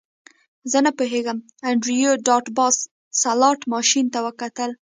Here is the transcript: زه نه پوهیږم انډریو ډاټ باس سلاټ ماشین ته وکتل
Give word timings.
زه 0.71 0.77
نه 0.85 0.91
پوهیږم 0.97 1.37
انډریو 1.67 2.11
ډاټ 2.25 2.45
باس 2.57 2.75
سلاټ 3.21 3.59
ماشین 3.73 4.05
ته 4.13 4.19
وکتل 4.25 4.71